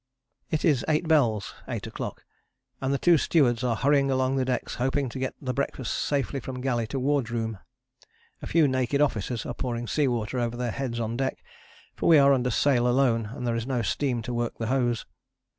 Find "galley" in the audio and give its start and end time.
6.59-6.87